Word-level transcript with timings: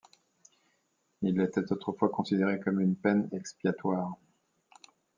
Il 1.21 1.39
était 1.39 1.71
autrefois 1.71 2.09
considéré 2.09 2.59
comme 2.59 2.79
une 2.81 2.95
peine 2.95 3.29
expiatoire. 3.33 4.17